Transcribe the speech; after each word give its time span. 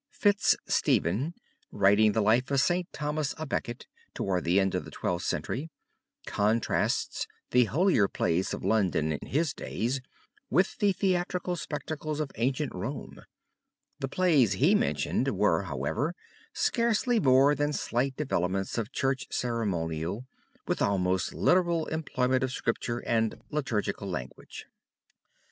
Fitz 0.09 0.55
Stephen, 0.65 1.35
writing 1.71 2.13
the 2.13 2.23
life 2.23 2.49
of 2.49 2.59
St. 2.59 2.91
Thomas 2.91 3.35
a 3.37 3.45
Becket, 3.45 3.85
towards 4.15 4.45
the 4.45 4.59
end 4.59 4.73
of 4.73 4.83
the 4.83 4.89
Twelfth 4.89 5.27
Century, 5.27 5.69
contrasts 6.25 7.27
the 7.51 7.65
holier 7.65 8.07
plays 8.07 8.51
of 8.51 8.63
London 8.63 9.11
in 9.11 9.27
his 9.27 9.53
days 9.53 10.01
with 10.49 10.79
the 10.79 10.91
theatrical 10.91 11.55
spectacles 11.55 12.19
of 12.19 12.31
ancient 12.37 12.73
Rome. 12.73 13.21
The 13.99 14.07
plays 14.09 14.53
he 14.53 14.73
mentioned 14.73 15.37
were, 15.37 15.65
however, 15.65 16.15
scarcely 16.51 17.19
more 17.19 17.53
than 17.53 17.71
slight 17.71 18.17
developments 18.17 18.79
of 18.79 18.91
Church 18.91 19.27
ceremonial 19.29 20.25
with 20.65 20.81
almost 20.81 21.31
literal 21.35 21.85
employment 21.89 22.43
of 22.43 22.51
scripture 22.51 23.03
and 23.05 23.39
liturgical 23.51 24.09
language. 24.09 24.65
{opp240} 24.65 24.65
ST. 24.65 24.71